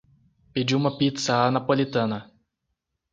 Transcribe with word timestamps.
Pediu 0.53 0.77
uma 0.79 0.97
pizza 0.97 1.45
à 1.45 1.51
napolitana 1.51 2.33